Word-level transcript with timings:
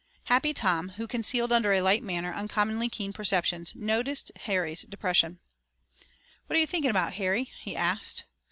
Happy 0.23 0.51
Tom, 0.51 0.89
who 0.97 1.05
concealed 1.05 1.53
under 1.53 1.73
a 1.73 1.81
light 1.81 2.01
manner 2.01 2.31
uncommonly 2.33 2.89
keen 2.89 3.13
perceptions, 3.13 3.73
noticed 3.75 4.31
Harry's 4.47 4.81
depression. 4.81 5.37
"What 6.47 6.57
are 6.57 6.59
you 6.59 6.65
thinking 6.65 6.89
about, 6.89 7.13
Harry?" 7.13 7.51
he 7.61 7.75
asked. 7.75 8.23